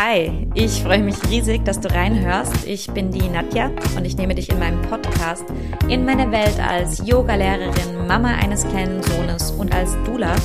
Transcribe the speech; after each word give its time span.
Hi, 0.00 0.46
ich 0.54 0.84
freue 0.84 1.02
mich 1.02 1.16
riesig, 1.28 1.64
dass 1.64 1.80
du 1.80 1.92
reinhörst. 1.92 2.64
Ich 2.68 2.88
bin 2.88 3.10
die 3.10 3.28
Nadja 3.28 3.72
und 3.96 4.04
ich 4.04 4.16
nehme 4.16 4.36
dich 4.36 4.48
in 4.48 4.60
meinem 4.60 4.80
Podcast 4.82 5.42
in 5.88 6.04
meine 6.04 6.30
Welt 6.30 6.60
als 6.60 7.04
Yogalehrerin, 7.04 8.06
Mama 8.06 8.28
eines 8.28 8.64
kleinen 8.68 9.02
Sohnes 9.02 9.50
und 9.50 9.74
als 9.74 9.96
Dula, 10.04 10.36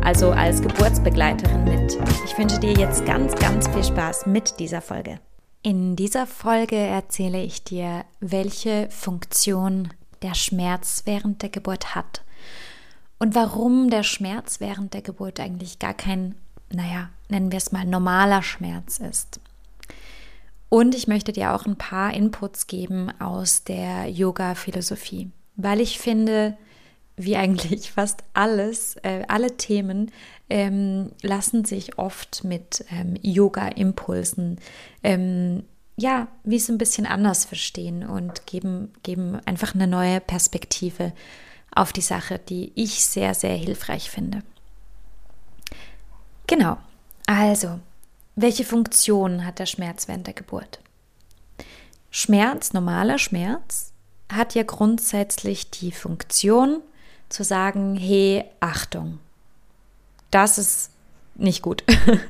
also 0.00 0.30
als 0.30 0.62
Geburtsbegleiterin 0.62 1.64
mit. 1.64 1.98
Ich 2.24 2.38
wünsche 2.38 2.60
dir 2.60 2.72
jetzt 2.72 3.04
ganz, 3.04 3.34
ganz 3.34 3.66
viel 3.66 3.82
Spaß 3.82 4.26
mit 4.26 4.60
dieser 4.60 4.80
Folge. 4.80 5.18
In 5.64 5.96
dieser 5.96 6.28
Folge 6.28 6.76
erzähle 6.76 7.42
ich 7.42 7.64
dir, 7.64 8.04
welche 8.20 8.88
Funktion 8.90 9.88
der 10.22 10.36
Schmerz 10.36 11.02
während 11.04 11.42
der 11.42 11.48
Geburt 11.48 11.96
hat 11.96 12.22
und 13.18 13.34
warum 13.34 13.90
der 13.90 14.04
Schmerz 14.04 14.60
während 14.60 14.94
der 14.94 15.02
Geburt 15.02 15.40
eigentlich 15.40 15.80
gar 15.80 15.94
kein 15.94 16.36
naja, 16.72 17.10
nennen 17.28 17.52
wir 17.52 17.58
es 17.58 17.72
mal, 17.72 17.84
normaler 17.84 18.42
Schmerz 18.42 18.98
ist. 18.98 19.40
Und 20.68 20.94
ich 20.94 21.08
möchte 21.08 21.32
dir 21.32 21.52
auch 21.54 21.66
ein 21.66 21.76
paar 21.76 22.14
Inputs 22.14 22.66
geben 22.68 23.10
aus 23.20 23.64
der 23.64 24.08
Yoga-Philosophie, 24.08 25.30
weil 25.56 25.80
ich 25.80 25.98
finde, 25.98 26.56
wie 27.16 27.36
eigentlich 27.36 27.90
fast 27.92 28.22
alles, 28.34 28.96
äh, 29.02 29.24
alle 29.28 29.56
Themen 29.56 30.12
ähm, 30.48 31.10
lassen 31.22 31.64
sich 31.64 31.98
oft 31.98 32.44
mit 32.44 32.84
ähm, 32.90 33.16
Yoga-Impulsen, 33.20 34.58
ähm, 35.02 35.64
ja, 35.96 36.28
wie 36.44 36.56
es 36.56 36.68
ein 36.70 36.78
bisschen 36.78 37.04
anders 37.04 37.44
verstehen 37.44 38.04
und 38.04 38.46
geben, 38.46 38.92
geben 39.02 39.40
einfach 39.44 39.74
eine 39.74 39.86
neue 39.86 40.20
Perspektive 40.20 41.12
auf 41.74 41.92
die 41.92 42.00
Sache, 42.00 42.38
die 42.38 42.72
ich 42.74 43.04
sehr, 43.04 43.34
sehr 43.34 43.54
hilfreich 43.54 44.08
finde. 44.10 44.42
Genau. 46.50 46.78
Also, 47.26 47.78
welche 48.34 48.64
Funktion 48.64 49.46
hat 49.46 49.60
der 49.60 49.66
Schmerz 49.66 50.08
während 50.08 50.26
der 50.26 50.34
Geburt? 50.34 50.80
Schmerz, 52.10 52.72
normaler 52.72 53.18
Schmerz, 53.18 53.92
hat 54.28 54.56
ja 54.56 54.64
grundsätzlich 54.64 55.70
die 55.70 55.92
Funktion 55.92 56.80
zu 57.28 57.44
sagen, 57.44 57.96
hey, 57.96 58.44
Achtung, 58.58 59.20
das 60.32 60.58
ist 60.58 60.90
nicht 61.36 61.62
gut. 61.62 61.84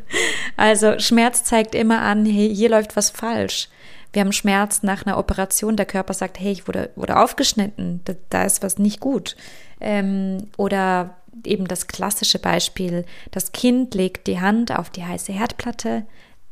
also 0.59 0.99
Schmerz 0.99 1.45
zeigt 1.45 1.75
immer 1.75 2.03
an, 2.03 2.27
hey, 2.27 2.55
hier 2.55 2.69
läuft 2.69 2.97
was 2.97 3.09
falsch. 3.09 3.71
Wir 4.13 4.21
haben 4.21 4.33
Schmerz 4.33 4.83
nach 4.83 5.07
einer 5.07 5.17
Operation, 5.17 5.77
der 5.77 5.87
Körper 5.87 6.13
sagt, 6.13 6.39
hey, 6.39 6.53
ich 6.53 6.69
wurde, 6.69 6.91
wurde 6.95 7.17
aufgeschnitten, 7.17 8.03
da, 8.05 8.13
da 8.29 8.45
ist 8.45 8.63
was 8.63 8.77
nicht 8.77 9.01
gut. 9.01 9.35
Ähm, 9.81 10.49
oder 10.59 11.17
eben 11.45 11.67
das 11.67 11.87
klassische 11.87 12.39
Beispiel, 12.39 13.05
das 13.31 13.53
Kind 13.53 13.95
legt 13.95 14.27
die 14.27 14.41
Hand 14.41 14.73
auf 14.73 14.91
die 14.91 15.05
heiße 15.05 15.33
Herdplatte, 15.33 16.07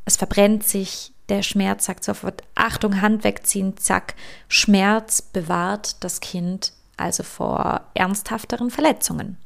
es 0.05 0.17
verbrennt 0.17 0.65
sich, 0.65 1.13
der 1.29 1.43
Schmerz 1.43 1.85
sagt 1.85 2.05
sofort, 2.05 2.43
Achtung, 2.55 3.03
Hand 3.03 3.25
wegziehen, 3.25 3.77
zack, 3.77 4.15
Schmerz 4.49 5.21
bewahrt 5.21 6.03
das 6.03 6.21
Kind 6.21 6.73
also 6.97 7.23
vor 7.23 7.83
ernsthafteren 7.95 8.71
Verletzungen. 8.71 9.37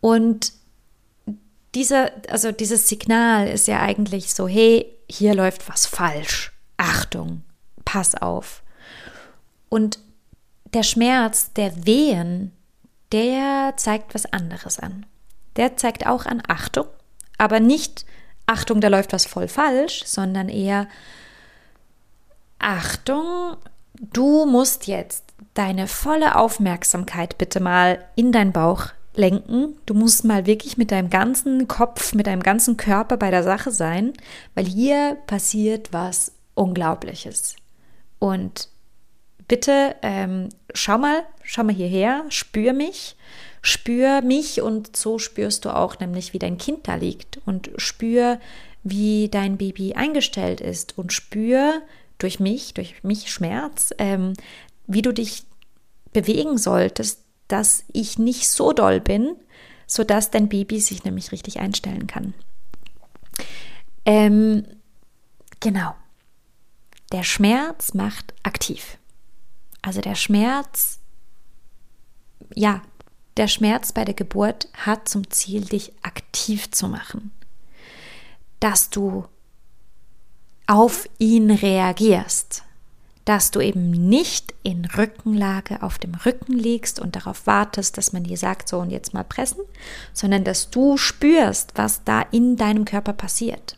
Und 0.00 0.52
dieser, 1.74 2.10
also 2.28 2.52
dieses 2.52 2.88
Signal 2.88 3.48
ist 3.48 3.68
ja 3.68 3.80
eigentlich 3.80 4.34
so, 4.34 4.46
hey, 4.46 4.86
hier 5.08 5.34
läuft 5.34 5.68
was 5.68 5.86
falsch. 5.86 6.52
Achtung, 6.76 7.42
pass 7.84 8.14
auf. 8.14 8.62
Und 9.68 9.98
der 10.72 10.82
Schmerz 10.82 11.52
der 11.52 11.86
Wehen, 11.86 12.52
der 13.14 13.74
zeigt 13.76 14.14
was 14.14 14.26
anderes 14.26 14.78
an. 14.80 15.06
Der 15.56 15.76
zeigt 15.76 16.06
auch 16.06 16.26
an 16.26 16.42
Achtung, 16.48 16.86
aber 17.38 17.60
nicht 17.60 18.04
Achtung, 18.44 18.80
da 18.80 18.88
läuft 18.88 19.12
was 19.12 19.24
voll 19.24 19.46
falsch, 19.48 20.02
sondern 20.04 20.48
eher 20.48 20.88
Achtung, 22.58 23.56
du 23.94 24.46
musst 24.46 24.88
jetzt 24.88 25.24
deine 25.54 25.86
volle 25.86 26.34
Aufmerksamkeit 26.36 27.38
bitte 27.38 27.60
mal 27.60 28.04
in 28.16 28.32
deinen 28.32 28.52
Bauch 28.52 28.88
lenken. 29.14 29.76
Du 29.86 29.94
musst 29.94 30.24
mal 30.24 30.46
wirklich 30.46 30.76
mit 30.76 30.90
deinem 30.90 31.08
ganzen 31.08 31.68
Kopf, 31.68 32.14
mit 32.14 32.26
deinem 32.26 32.42
ganzen 32.42 32.76
Körper 32.76 33.16
bei 33.16 33.30
der 33.30 33.44
Sache 33.44 33.70
sein, 33.70 34.12
weil 34.56 34.66
hier 34.66 35.16
passiert 35.26 35.92
was 35.92 36.32
Unglaubliches. 36.54 37.54
Und 38.18 38.68
bitte 39.48 39.96
ähm, 40.02 40.48
schau 40.74 40.98
mal, 40.98 41.24
schau 41.42 41.64
mal 41.64 41.74
hierher, 41.74 42.24
spür 42.28 42.72
mich, 42.72 43.16
spür 43.62 44.22
mich 44.22 44.60
und 44.60 44.96
so 44.96 45.18
spürst 45.18 45.64
du 45.64 45.74
auch 45.74 45.98
nämlich, 45.98 46.32
wie 46.32 46.38
dein 46.38 46.58
Kind 46.58 46.88
da 46.88 46.96
liegt 46.96 47.40
und 47.46 47.70
spür, 47.76 48.40
wie 48.82 49.28
dein 49.28 49.56
Baby 49.56 49.94
eingestellt 49.94 50.60
ist 50.60 50.98
und 50.98 51.12
spür 51.12 51.82
durch 52.18 52.40
mich, 52.40 52.74
durch 52.74 53.02
mich 53.02 53.30
Schmerz, 53.30 53.92
ähm, 53.98 54.34
wie 54.86 55.02
du 55.02 55.12
dich 55.12 55.44
bewegen 56.12 56.58
solltest, 56.58 57.20
dass 57.48 57.84
ich 57.92 58.18
nicht 58.18 58.48
so 58.48 58.72
doll 58.72 59.00
bin, 59.00 59.36
sodass 59.86 60.30
dein 60.30 60.48
Baby 60.48 60.80
sich 60.80 61.04
nämlich 61.04 61.32
richtig 61.32 61.60
einstellen 61.60 62.06
kann. 62.06 62.34
Ähm, 64.06 64.64
genau. 65.60 65.94
Der 67.12 67.22
Schmerz 67.22 67.94
macht 67.94 68.34
aktiv. 68.42 68.98
Also 69.84 70.00
der 70.00 70.14
Schmerz, 70.14 70.98
ja, 72.54 72.80
der 73.36 73.48
Schmerz 73.48 73.92
bei 73.92 74.06
der 74.06 74.14
Geburt 74.14 74.68
hat 74.72 75.10
zum 75.10 75.28
Ziel, 75.30 75.66
dich 75.66 75.92
aktiv 76.00 76.70
zu 76.70 76.88
machen. 76.88 77.32
Dass 78.60 78.88
du 78.88 79.26
auf 80.66 81.06
ihn 81.18 81.50
reagierst. 81.50 82.62
Dass 83.26 83.50
du 83.50 83.60
eben 83.60 83.90
nicht 83.90 84.54
in 84.62 84.86
Rückenlage 84.86 85.82
auf 85.82 85.98
dem 85.98 86.14
Rücken 86.14 86.54
liegst 86.54 86.98
und 86.98 87.14
darauf 87.14 87.46
wartest, 87.46 87.98
dass 87.98 88.14
man 88.14 88.24
dir 88.24 88.38
sagt, 88.38 88.70
so 88.70 88.78
und 88.78 88.88
jetzt 88.88 89.12
mal 89.12 89.24
pressen, 89.24 89.64
sondern 90.14 90.44
dass 90.44 90.70
du 90.70 90.96
spürst, 90.96 91.72
was 91.74 92.04
da 92.04 92.22
in 92.22 92.56
deinem 92.56 92.86
Körper 92.86 93.12
passiert. 93.12 93.76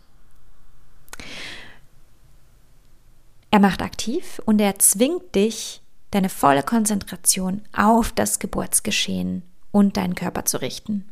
Er 3.50 3.58
macht 3.58 3.82
aktiv 3.82 4.40
und 4.44 4.60
er 4.60 4.78
zwingt 4.78 5.34
dich, 5.34 5.82
deine 6.16 6.28
volle 6.28 6.62
Konzentration 6.62 7.62
auf 7.72 8.12
das 8.12 8.38
Geburtsgeschehen 8.38 9.42
und 9.70 9.96
deinen 9.96 10.14
Körper 10.14 10.44
zu 10.44 10.60
richten. 10.60 11.04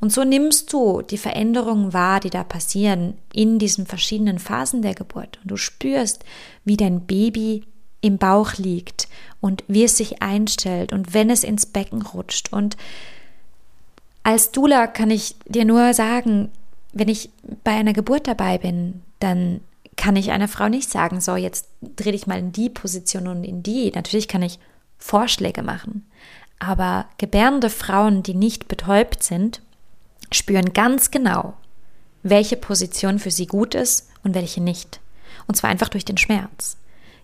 Und 0.00 0.12
so 0.12 0.24
nimmst 0.24 0.72
du 0.72 1.02
die 1.02 1.18
Veränderungen 1.18 1.92
wahr, 1.92 2.20
die 2.20 2.30
da 2.30 2.42
passieren 2.42 3.18
in 3.32 3.58
diesen 3.58 3.86
verschiedenen 3.86 4.38
Phasen 4.38 4.80
der 4.80 4.94
Geburt. 4.94 5.38
Und 5.42 5.50
du 5.50 5.56
spürst, 5.58 6.24
wie 6.64 6.78
dein 6.78 7.06
Baby 7.06 7.64
im 8.00 8.16
Bauch 8.16 8.54
liegt 8.54 9.08
und 9.40 9.62
wie 9.68 9.84
es 9.84 9.98
sich 9.98 10.22
einstellt 10.22 10.94
und 10.94 11.12
wenn 11.12 11.28
es 11.28 11.44
ins 11.44 11.66
Becken 11.66 12.00
rutscht. 12.00 12.50
Und 12.50 12.78
als 14.22 14.52
Dula 14.52 14.86
kann 14.86 15.10
ich 15.10 15.36
dir 15.44 15.66
nur 15.66 15.92
sagen, 15.92 16.50
wenn 16.94 17.08
ich 17.08 17.28
bei 17.62 17.72
einer 17.72 17.92
Geburt 17.92 18.26
dabei 18.26 18.56
bin, 18.56 19.02
dann 19.18 19.60
kann 19.96 20.16
ich 20.16 20.30
einer 20.30 20.48
Frau 20.48 20.68
nicht 20.68 20.90
sagen, 20.90 21.20
so 21.20 21.36
jetzt 21.36 21.68
dreh 21.82 22.12
dich 22.12 22.26
mal 22.26 22.38
in 22.38 22.52
die 22.52 22.70
Position 22.70 23.28
und 23.28 23.44
in 23.44 23.62
die. 23.62 23.90
Natürlich 23.90 24.28
kann 24.28 24.42
ich 24.42 24.58
Vorschläge 24.98 25.62
machen. 25.62 26.06
Aber 26.58 27.06
gebärende 27.18 27.70
Frauen, 27.70 28.22
die 28.22 28.34
nicht 28.34 28.68
betäubt 28.68 29.22
sind, 29.22 29.62
spüren 30.30 30.72
ganz 30.72 31.10
genau, 31.10 31.54
welche 32.22 32.56
Position 32.56 33.18
für 33.18 33.30
sie 33.30 33.46
gut 33.46 33.74
ist 33.74 34.08
und 34.22 34.34
welche 34.34 34.62
nicht. 34.62 35.00
Und 35.46 35.56
zwar 35.56 35.70
einfach 35.70 35.88
durch 35.88 36.04
den 36.04 36.18
Schmerz. 36.18 36.76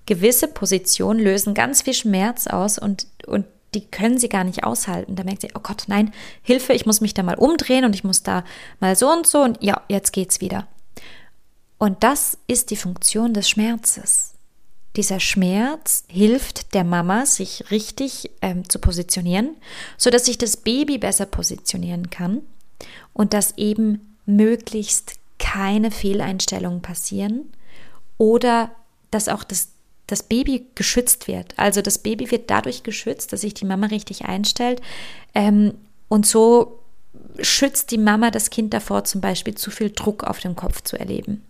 Gewisse 0.06 0.48
Positionen 0.48 1.20
lösen 1.20 1.54
ganz 1.54 1.82
viel 1.82 1.94
Schmerz 1.94 2.46
aus 2.46 2.78
und, 2.78 3.06
und 3.26 3.44
die 3.74 3.84
können 3.86 4.18
sie 4.18 4.28
gar 4.28 4.44
nicht 4.44 4.64
aushalten. 4.64 5.16
Da 5.16 5.24
merkt 5.24 5.42
sie, 5.42 5.50
oh 5.54 5.60
Gott, 5.62 5.84
nein, 5.86 6.12
Hilfe, 6.42 6.72
ich 6.72 6.86
muss 6.86 7.00
mich 7.00 7.12
da 7.12 7.22
mal 7.22 7.34
umdrehen 7.34 7.84
und 7.84 7.94
ich 7.94 8.04
muss 8.04 8.22
da 8.22 8.44
mal 8.80 8.96
so 8.96 9.10
und 9.10 9.26
so 9.26 9.42
und 9.42 9.62
ja, 9.62 9.82
jetzt 9.88 10.12
geht's 10.12 10.40
wieder. 10.40 10.66
Und 11.78 12.02
das 12.02 12.38
ist 12.46 12.70
die 12.70 12.76
Funktion 12.76 13.34
des 13.34 13.48
Schmerzes. 13.48 14.32
Dieser 14.96 15.20
Schmerz 15.20 16.04
hilft 16.08 16.72
der 16.72 16.84
Mama, 16.84 17.26
sich 17.26 17.70
richtig 17.70 18.30
ähm, 18.40 18.68
zu 18.68 18.78
positionieren, 18.78 19.56
so 19.98 20.08
dass 20.08 20.24
sich 20.24 20.38
das 20.38 20.56
Baby 20.56 20.96
besser 20.96 21.26
positionieren 21.26 22.08
kann 22.08 22.40
und 23.12 23.34
dass 23.34 23.58
eben 23.58 24.16
möglichst 24.24 25.14
keine 25.38 25.90
Fehleinstellungen 25.90 26.80
passieren 26.80 27.52
oder 28.16 28.70
dass 29.10 29.28
auch 29.28 29.44
das, 29.44 29.68
das 30.06 30.22
Baby 30.22 30.66
geschützt 30.74 31.28
wird. 31.28 31.58
Also 31.58 31.82
das 31.82 31.98
Baby 31.98 32.30
wird 32.30 32.48
dadurch 32.50 32.82
geschützt, 32.82 33.34
dass 33.34 33.42
sich 33.42 33.52
die 33.52 33.66
Mama 33.66 33.88
richtig 33.88 34.24
einstellt 34.24 34.80
ähm, 35.34 35.74
und 36.08 36.24
so 36.24 36.78
schützt 37.40 37.90
die 37.90 37.98
Mama 37.98 38.30
das 38.30 38.48
Kind 38.48 38.72
davor, 38.72 39.04
zum 39.04 39.20
Beispiel 39.20 39.54
zu 39.54 39.70
viel 39.70 39.90
Druck 39.90 40.24
auf 40.24 40.38
dem 40.38 40.56
Kopf 40.56 40.82
zu 40.82 40.98
erleben. 40.98 41.42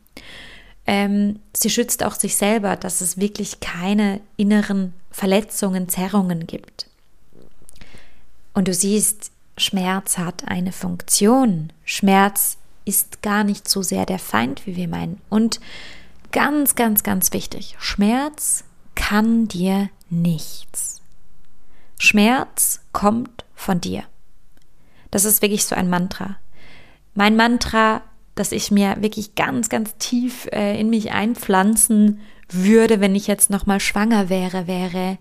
Ähm, 0.86 1.40
sie 1.52 1.70
schützt 1.70 2.04
auch 2.04 2.14
sich 2.14 2.36
selber, 2.36 2.76
dass 2.76 3.00
es 3.00 3.18
wirklich 3.18 3.60
keine 3.60 4.20
inneren 4.36 4.94
Verletzungen, 5.10 5.88
Zerrungen 5.88 6.46
gibt. 6.46 6.86
Und 8.54 8.68
du 8.68 8.74
siehst, 8.74 9.32
Schmerz 9.56 10.18
hat 10.18 10.46
eine 10.46 10.72
Funktion. 10.72 11.72
Schmerz 11.84 12.58
ist 12.84 13.22
gar 13.22 13.42
nicht 13.42 13.68
so 13.68 13.82
sehr 13.82 14.06
der 14.06 14.18
Feind, 14.18 14.66
wie 14.66 14.76
wir 14.76 14.88
meinen. 14.88 15.20
Und 15.28 15.60
ganz, 16.30 16.74
ganz, 16.74 17.02
ganz 17.02 17.32
wichtig, 17.32 17.76
Schmerz 17.78 18.64
kann 18.94 19.48
dir 19.48 19.90
nichts. 20.08 21.00
Schmerz 21.98 22.80
kommt 22.92 23.44
von 23.54 23.80
dir. 23.80 24.04
Das 25.10 25.24
ist 25.24 25.42
wirklich 25.42 25.64
so 25.64 25.74
ein 25.74 25.88
Mantra. 25.88 26.36
Mein 27.14 27.36
Mantra, 27.36 28.02
das 28.36 28.52
ich 28.52 28.70
mir 28.70 28.96
wirklich 29.00 29.34
ganz, 29.34 29.68
ganz 29.68 29.96
tief 29.98 30.46
äh, 30.52 30.78
in 30.78 30.88
mich 30.88 31.10
einpflanzen 31.10 32.20
würde, 32.48 33.00
wenn 33.00 33.16
ich 33.16 33.26
jetzt 33.26 33.50
nochmal 33.50 33.80
schwanger 33.80 34.28
wäre, 34.28 34.68
wäre, 34.68 35.18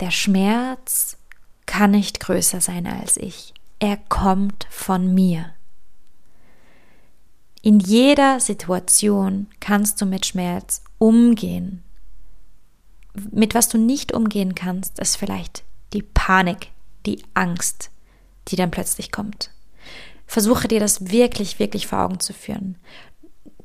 der 0.00 0.10
Schmerz 0.10 1.16
kann 1.64 1.92
nicht 1.92 2.20
größer 2.20 2.60
sein 2.60 2.86
als 2.86 3.16
ich. 3.16 3.54
Er 3.78 3.96
kommt 3.96 4.66
von 4.70 5.14
mir. 5.14 5.54
In 7.62 7.80
jeder 7.80 8.40
Situation 8.40 9.46
kannst 9.60 10.00
du 10.00 10.06
mit 10.06 10.26
Schmerz 10.26 10.82
umgehen. 10.98 11.82
Mit 13.30 13.54
was 13.54 13.68
du 13.68 13.78
nicht 13.78 14.12
umgehen 14.12 14.54
kannst, 14.54 14.98
ist 14.98 15.16
vielleicht 15.16 15.64
die 15.92 16.02
Panik, 16.02 16.68
die 17.06 17.22
Angst, 17.34 17.90
die 18.48 18.56
dann 18.56 18.70
plötzlich 18.70 19.12
kommt. 19.12 19.50
Versuche 20.28 20.68
dir 20.68 20.78
das 20.78 21.10
wirklich, 21.10 21.58
wirklich 21.58 21.86
vor 21.86 22.00
Augen 22.00 22.20
zu 22.20 22.34
führen. 22.34 22.76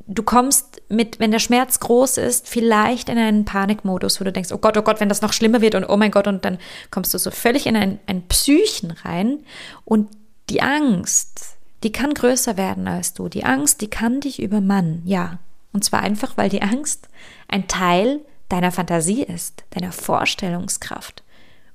Du 0.08 0.24
kommst 0.24 0.82
mit, 0.90 1.20
wenn 1.20 1.32
der 1.32 1.40
Schmerz 1.40 1.82
groß 1.82 2.18
ist, 2.18 2.48
vielleicht 2.48 3.10
in 3.10 3.18
einen 3.18 3.46
Panikmodus, 3.46 4.20
wo 4.20 4.24
du 4.24 4.32
denkst, 4.32 4.52
oh 4.52 4.58
Gott, 4.58 4.78
oh 4.78 4.82
Gott, 4.82 5.00
wenn 5.00 5.10
das 5.10 5.22
noch 5.22 5.34
schlimmer 5.34 5.62
wird 5.62 5.76
und 5.76 5.86
oh 5.86 5.98
mein 5.98 6.12
Gott, 6.12 6.26
und 6.26 6.44
dann 6.46 6.58
kommst 6.90 7.14
du 7.14 7.18
so 7.18 7.32
völlig 7.32 7.68
in 7.68 7.76
ein, 7.76 8.00
ein 8.08 8.28
Psychen 8.28 8.92
rein 8.92 9.40
und 9.84 10.10
die 10.50 10.62
Angst, 10.62 11.58
die 11.84 11.92
kann 11.92 12.14
größer 12.14 12.56
werden 12.56 12.88
als 12.88 13.14
du. 13.14 13.28
Die 13.28 13.44
Angst, 13.44 13.82
die 13.82 13.90
kann 13.90 14.22
dich 14.22 14.42
übermannen, 14.42 15.02
ja. 15.06 15.40
Und 15.74 15.84
zwar 15.84 16.02
einfach, 16.02 16.38
weil 16.38 16.50
die 16.50 16.62
Angst 16.62 17.10
ein 17.50 17.68
Teil 17.68 18.22
deiner 18.48 18.72
Fantasie 18.72 19.24
ist, 19.24 19.64
deiner 19.72 19.92
Vorstellungskraft. 19.92 21.24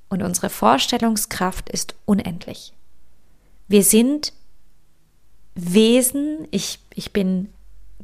Und 0.09 0.23
unsere 0.23 0.49
Vorstellungskraft 0.49 1.69
ist 1.69 1.93
unendlich. 2.05 2.73
Wir 3.67 3.83
sind 3.83 4.33
Wesen, 5.55 6.47
ich, 6.51 6.79
ich 6.93 7.11
bin 7.11 7.49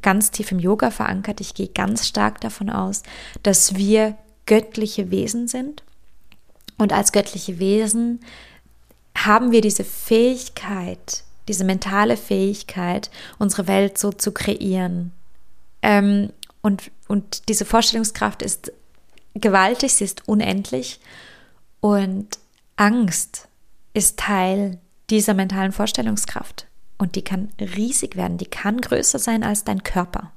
ganz 0.02 0.30
tief 0.30 0.52
im 0.52 0.58
Yoga 0.58 0.90
verankert, 0.90 1.40
ich 1.40 1.54
gehe 1.54 1.68
ganz 1.68 2.06
stark 2.06 2.40
davon 2.40 2.70
aus, 2.70 3.02
dass 3.42 3.76
wir 3.76 4.16
göttliche 4.46 5.10
Wesen 5.10 5.48
sind. 5.48 5.82
Und 6.78 6.92
als 6.92 7.12
göttliche 7.12 7.58
Wesen 7.58 8.20
haben 9.16 9.50
wir 9.50 9.60
diese 9.60 9.84
Fähigkeit, 9.84 11.24
diese 11.48 11.64
mentale 11.64 12.16
Fähigkeit, 12.16 13.10
unsere 13.38 13.66
Welt 13.66 13.98
so 13.98 14.12
zu 14.12 14.32
kreieren. 14.32 15.12
Ähm, 15.82 16.30
und, 16.62 16.90
und 17.08 17.48
diese 17.48 17.64
Vorstellungskraft 17.64 18.42
ist 18.42 18.72
gewaltig, 19.34 19.94
sie 19.94 20.04
ist 20.04 20.28
unendlich. 20.28 21.00
Und 21.80 22.38
Angst 22.76 23.48
ist 23.94 24.18
Teil 24.18 24.78
dieser 25.08 25.34
mentalen 25.34 25.72
Vorstellungskraft. 25.72 26.66
Und 26.98 27.14
die 27.14 27.22
kann 27.22 27.50
riesig 27.60 28.16
werden, 28.16 28.38
die 28.38 28.46
kann 28.46 28.80
größer 28.80 29.18
sein 29.18 29.42
als 29.42 29.64
dein 29.64 29.82
Körper. 29.82 30.32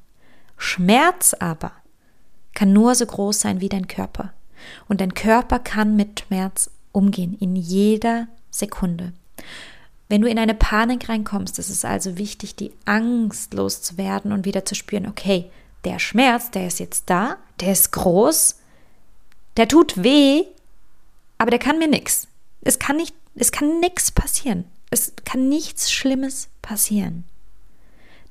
Schmerz 0.57 1.33
aber 1.33 1.71
kann 2.53 2.73
nur 2.73 2.95
so 2.95 3.05
groß 3.05 3.39
sein 3.39 3.61
wie 3.61 3.69
dein 3.69 3.87
Körper. 3.87 4.33
Und 4.87 4.99
dein 4.99 5.13
Körper 5.13 5.59
kann 5.59 5.95
mit 5.95 6.19
Schmerz 6.19 6.69
umgehen, 6.91 7.37
in 7.39 7.55
jeder 7.55 8.27
Sekunde. 8.51 9.13
Wenn 10.09 10.21
du 10.21 10.27
in 10.27 10.39
eine 10.39 10.55
Panik 10.55 11.07
reinkommst, 11.07 11.59
ist 11.59 11.69
es 11.69 11.85
also 11.85 12.17
wichtig, 12.17 12.55
die 12.55 12.73
Angst 12.85 13.53
loszuwerden 13.53 14.31
und 14.31 14.45
wieder 14.45 14.65
zu 14.65 14.75
spüren, 14.75 15.07
okay, 15.07 15.49
der 15.85 15.99
Schmerz, 15.99 16.51
der 16.51 16.67
ist 16.67 16.79
jetzt 16.79 17.09
da, 17.09 17.37
der 17.59 17.71
ist 17.71 17.91
groß, 17.91 18.57
der 19.55 19.67
tut 19.67 20.03
weh, 20.03 20.43
aber 21.37 21.51
der 21.51 21.59
kann 21.59 21.79
mir 21.79 21.87
nichts. 21.87 22.27
Es 22.61 22.79
kann 22.79 22.97
nicht, 22.97 23.15
es 23.35 23.51
kann 23.51 23.79
nichts 23.79 24.11
passieren. 24.11 24.65
Es 24.89 25.13
kann 25.25 25.49
nichts 25.49 25.91
Schlimmes 25.91 26.49
passieren. 26.61 27.23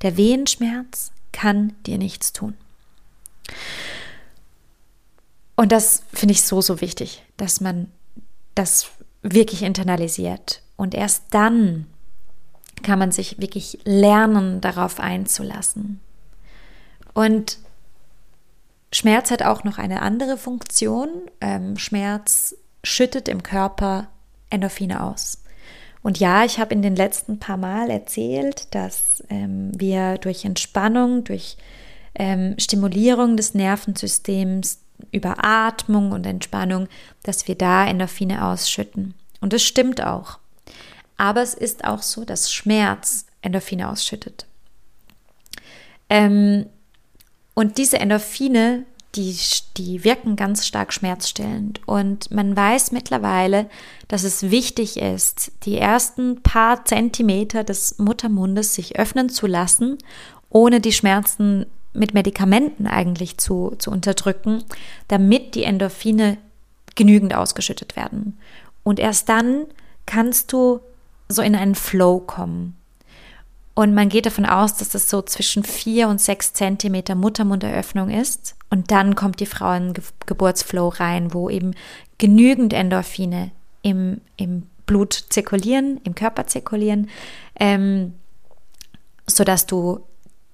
Der 0.03 0.17
Wehenschmerz 0.17 1.13
kann 1.33 1.75
dir 1.87 1.99
nichts 1.99 2.33
tun. 2.33 2.55
Und 5.57 5.73
das 5.73 6.03
finde 6.13 6.33
ich 6.33 6.45
so, 6.45 6.61
so 6.61 6.81
wichtig, 6.81 7.25
dass 7.37 7.61
man 7.61 7.91
das 8.55 8.91
wirklich 9.23 9.63
internalisiert. 9.63 10.63
Und 10.77 10.95
erst 10.95 11.25
dann 11.31 11.87
kann 12.83 12.99
man 12.99 13.11
sich 13.11 13.41
wirklich 13.41 13.79
lernen, 13.85 14.61
darauf 14.61 15.01
einzulassen. 15.01 16.01
Und 17.13 17.59
Schmerz 18.93 19.31
hat 19.31 19.43
auch 19.43 19.65
noch 19.65 19.79
eine 19.79 20.03
andere 20.03 20.37
Funktion. 20.37 21.09
Ähm, 21.41 21.77
Schmerz 21.77 22.55
schüttet 22.85 23.29
im 23.29 23.43
Körper 23.43 24.09
Endorphine 24.51 25.03
aus. 25.03 25.39
Und 26.03 26.19
ja, 26.19 26.45
ich 26.45 26.59
habe 26.59 26.75
in 26.75 26.83
den 26.83 26.97
letzten 26.97 27.39
paar 27.39 27.57
Mal 27.57 27.91
erzählt, 27.91 28.75
dass 28.75 29.23
ähm, 29.31 29.73
wir 29.75 30.19
durch 30.19 30.45
Entspannung, 30.45 31.25
durch 31.25 31.57
ähm, 32.15 32.55
Stimulierung 32.59 33.37
des 33.37 33.55
Nervensystems, 33.55 34.79
über 35.13 35.45
Atmung 35.45 36.13
und 36.13 36.27
Entspannung, 36.27 36.89
dass 37.23 37.47
wir 37.49 37.55
da 37.55 37.87
Endorphine 37.87 38.45
ausschütten. 38.45 39.15
Und 39.41 39.53
das 39.53 39.63
stimmt 39.63 40.03
auch. 40.03 40.39
Aber 41.17 41.43
es 41.43 41.55
ist 41.55 41.85
auch 41.85 42.03
so, 42.03 42.25
dass 42.25 42.53
Schmerz 42.53 43.27
Endorphine 43.43 43.89
ausschüttet. 43.89 44.47
Ähm, 46.11 46.67
und 47.55 47.79
diese 47.79 47.99
Endorphine, 47.99 48.85
die, 49.15 49.37
die 49.77 50.05
wirken 50.05 50.37
ganz 50.37 50.67
stark 50.67 50.93
schmerzstillend. 50.93 51.81
Und 51.87 52.31
man 52.31 52.57
weiß 52.57 52.93
mittlerweile, 52.93 53.69
dass 54.07 54.23
es 54.23 54.51
wichtig 54.51 54.99
ist, 54.99 55.53
die 55.65 55.79
ersten 55.79 56.43
paar 56.43 56.85
Zentimeter 56.85 57.65
des 57.65 57.99
Muttermundes 57.99 58.75
sich 58.75 58.99
öffnen 58.99 59.29
zu 59.29 59.47
lassen, 59.47 59.99
ohne 60.51 60.81
die 60.81 60.93
Schmerzen 60.93 61.67
mit 61.93 62.15
Medikamenten 62.15 62.87
eigentlich 62.87 63.39
zu, 63.39 63.75
zu 63.79 63.91
unterdrücken, 63.91 64.65
damit 65.09 65.55
die 65.55 65.65
Endorphine 65.65 66.39
genügend 66.95 67.35
ausgeschüttet 67.35 67.97
werden. 67.97 68.39
Und 68.85 68.99
erst 69.01 69.29
dann 69.29 69.67
kannst 70.07 70.53
du 70.53 70.81
so 71.29 71.43
in 71.43 71.55
einen 71.55 71.75
Flow 71.75 72.21
kommen. 72.21 72.77
Und 73.79 73.95
man 73.95 74.09
geht 74.09 74.27
davon 74.27 74.45
aus, 74.45 74.75
dass 74.75 74.89
das 74.89 75.09
so 75.09 75.23
zwischen 75.23 75.63
vier 75.63 76.09
und 76.09 76.21
sechs 76.21 76.53
Zentimeter 76.53 77.15
Muttermunderöffnung 77.15 78.11
ist. 78.11 78.57
Und 78.71 78.91
dann 78.91 79.15
kommt 79.15 79.39
die 79.39 79.47
Frau 79.47 79.73
in 79.73 79.93
Ge 79.93 80.03
Geburtsflow 80.27 80.89
rein, 80.89 81.33
wo 81.33 81.49
eben 81.49 81.77
genügend 82.19 82.73
Endorphine 82.73 83.53
im, 83.83 84.21
im 84.37 84.67
Blut 84.85 85.27
zirkulieren, 85.29 86.01
im 86.03 86.17
Körper 86.17 86.49
zirkulieren, 86.49 87.09
ähm, 87.55 88.15
sodass 89.29 89.67
du 89.67 90.01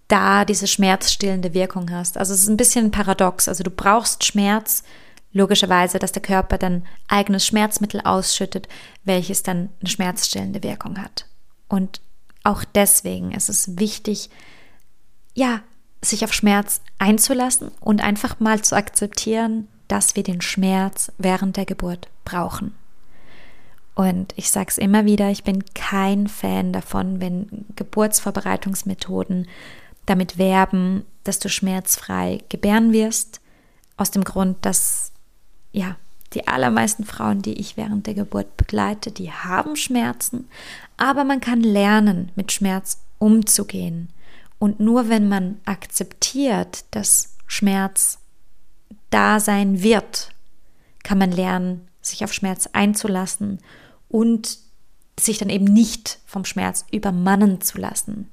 da 0.07 0.45
diese 0.45 0.67
schmerzstillende 0.67 1.55
Wirkung 1.55 1.91
hast. 1.91 2.19
Also 2.19 2.35
es 2.35 2.41
ist 2.41 2.49
ein 2.49 2.59
bisschen 2.59 2.91
paradox. 2.91 3.49
Also 3.49 3.65
du 3.65 3.71
brauchst 3.71 4.25
Schmerz, 4.25 4.85
logischerweise, 5.33 5.99
dass 5.99 6.13
der 6.13 6.21
Körper 6.21 6.59
dann 6.59 6.85
eigenes 7.09 7.47
Schmerzmittel 7.47 8.03
ausschüttet, 8.03 8.69
welches 9.05 9.43
dann 9.43 9.71
eine 9.81 9.89
schmerzstillende 9.89 10.63
Wirkung 10.63 10.99
hat. 10.99 11.25
Und 11.69 12.03
auch 12.45 12.63
deswegen 12.65 13.33
ist 13.33 13.49
es 13.49 13.79
wichtig, 13.79 14.31
ja, 15.35 15.63
sich 16.03 16.25
auf 16.25 16.33
Schmerz 16.33 16.83
einzulassen 16.99 17.71
und 17.81 18.03
einfach 18.03 18.39
mal 18.39 18.63
zu 18.63 18.77
akzeptieren, 18.77 19.69
dass 19.89 20.17
wir 20.17 20.23
den 20.23 20.43
Schmerz 20.43 21.11
während 21.19 21.57
der 21.57 21.65
Geburt 21.65 22.09
brauchen. 22.25 22.75
Und 23.95 24.35
ich 24.37 24.51
sage 24.51 24.67
es 24.69 24.79
immer 24.79 25.05
wieder, 25.05 25.31
ich 25.31 25.45
bin 25.45 25.65
kein 25.75 26.29
Fan 26.29 26.73
davon, 26.73 27.21
wenn 27.21 27.65
Geburtsvorbereitungsmethoden 27.77 29.49
damit 30.05 30.37
werben, 30.37 31.05
dass 31.23 31.39
du 31.39 31.49
schmerzfrei 31.49 32.41
gebären 32.49 32.93
wirst, 32.93 33.41
aus 33.97 34.11
dem 34.11 34.25
Grund, 34.25 34.59
dass 34.67 35.13
ja, 35.73 35.97
die 36.35 36.49
allermeisten 36.49 37.05
Frauen, 37.05 37.43
die 37.43 37.55
ich 37.55 37.77
während 37.77 38.07
der 38.07 38.15
Geburt 38.15 38.57
begleite, 38.57 39.11
die 39.11 39.31
haben 39.31 39.77
Schmerzen, 39.77 40.49
aber 40.97 41.25
man 41.25 41.41
kann 41.41 41.61
lernen, 41.61 42.33
mit 42.35 42.53
Schmerz 42.53 43.01
umzugehen. 43.19 44.09
Und 44.59 44.81
nur 44.81 45.09
wenn 45.09 45.29
man 45.29 45.61
akzeptiert, 45.65 46.85
dass 46.91 47.37
Schmerz 47.47 48.19
da 49.11 49.41
sein 49.41 49.83
wird, 49.83 50.31
kann 51.03 51.19
man 51.19 51.31
lernen, 51.31 51.89
sich 52.01 52.25
auf 52.25 52.33
Schmerz 52.33 52.69
einzulassen 52.73 53.61
und 54.09 54.59
sich 55.19 55.39
dann 55.39 55.51
eben 55.51 55.67
nicht 55.67 56.19
vom 56.27 56.45
Schmerz 56.45 56.85
übermannen 56.91 57.61
zu 57.61 57.79
lassen. 57.79 58.31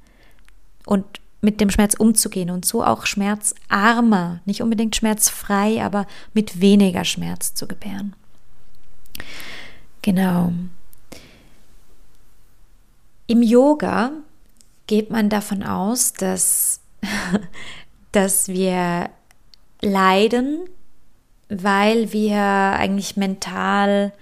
Und 0.85 1.21
mit 1.41 1.59
dem 1.59 1.69
Schmerz 1.71 1.95
umzugehen 1.95 2.51
und 2.51 2.65
so 2.65 2.83
auch 2.83 3.05
schmerzarmer, 3.05 4.39
nicht 4.45 4.61
unbedingt 4.61 4.95
schmerzfrei, 4.95 5.83
aber 5.83 6.05
mit 6.33 6.61
weniger 6.61 7.03
Schmerz 7.03 7.55
zu 7.55 7.67
gebären. 7.67 8.15
Genau. 10.03 10.53
Im 13.27 13.41
Yoga 13.41 14.11
geht 14.87 15.09
man 15.09 15.29
davon 15.29 15.63
aus, 15.63 16.13
dass, 16.13 16.81
dass 18.11 18.47
wir 18.47 19.09
leiden, 19.81 20.59
weil 21.49 22.13
wir 22.13 22.39
eigentlich 22.39 23.17
mental 23.17 24.13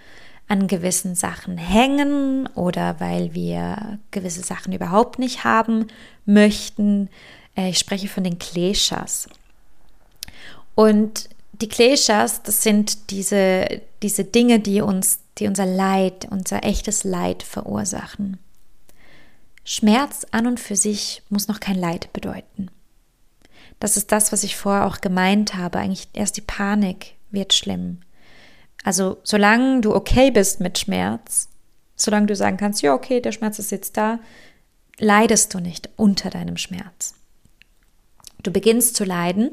an 0.49 0.67
gewissen 0.67 1.15
Sachen 1.15 1.57
hängen 1.57 2.47
oder 2.47 2.99
weil 2.99 3.33
wir 3.33 3.99
gewisse 4.11 4.41
Sachen 4.41 4.73
überhaupt 4.73 5.19
nicht 5.19 5.43
haben 5.43 5.87
möchten. 6.25 7.09
Äh, 7.55 7.69
ich 7.69 7.79
spreche 7.79 8.07
von 8.07 8.23
den 8.23 8.39
Kleshas. 8.39 9.29
Und 10.75 11.29
die 11.53 11.69
Kleshas, 11.69 12.41
das 12.41 12.63
sind 12.63 13.11
diese, 13.11 13.81
diese 14.01 14.23
Dinge, 14.23 14.59
die 14.59 14.81
uns, 14.81 15.19
die 15.37 15.47
unser 15.47 15.65
Leid, 15.65 16.27
unser 16.31 16.63
echtes 16.63 17.03
Leid 17.03 17.43
verursachen. 17.43 18.37
Schmerz 19.63 20.25
an 20.31 20.47
und 20.47 20.59
für 20.59 20.75
sich 20.75 21.21
muss 21.29 21.47
noch 21.47 21.59
kein 21.59 21.77
Leid 21.77 22.11
bedeuten. 22.11 22.71
Das 23.79 23.97
ist 23.97 24.11
das, 24.11 24.31
was 24.31 24.43
ich 24.43 24.55
vorher 24.55 24.87
auch 24.87 24.99
gemeint 24.99 25.53
habe. 25.53 25.77
Eigentlich 25.77 26.07
erst 26.13 26.37
die 26.37 26.41
Panik 26.41 27.13
wird 27.29 27.53
schlimm. 27.53 27.99
Also 28.83 29.17
solange 29.23 29.81
du 29.81 29.93
okay 29.93 30.31
bist 30.31 30.59
mit 30.59 30.77
Schmerz, 30.79 31.49
solange 31.95 32.27
du 32.27 32.35
sagen 32.35 32.57
kannst, 32.57 32.81
ja, 32.81 32.93
okay, 32.93 33.21
der 33.21 33.31
Schmerz 33.31 33.59
ist 33.59 33.71
jetzt 33.71 33.97
da, 33.97 34.19
leidest 34.97 35.53
du 35.53 35.59
nicht 35.59 35.89
unter 35.95 36.29
deinem 36.29 36.57
Schmerz. 36.57 37.15
Du 38.43 38.51
beginnst 38.51 38.95
zu 38.95 39.03
leiden, 39.03 39.51